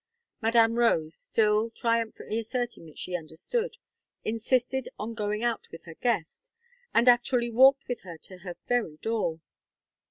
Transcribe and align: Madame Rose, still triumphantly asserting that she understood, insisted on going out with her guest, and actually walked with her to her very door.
Madame 0.41 0.79
Rose, 0.79 1.13
still 1.15 1.69
triumphantly 1.69 2.39
asserting 2.39 2.87
that 2.87 2.97
she 2.97 3.15
understood, 3.15 3.77
insisted 4.25 4.89
on 4.97 5.13
going 5.13 5.43
out 5.43 5.67
with 5.71 5.83
her 5.83 5.93
guest, 5.93 6.49
and 6.91 7.07
actually 7.07 7.51
walked 7.51 7.87
with 7.87 8.01
her 8.01 8.17
to 8.17 8.39
her 8.39 8.57
very 8.67 8.97
door. 8.97 9.41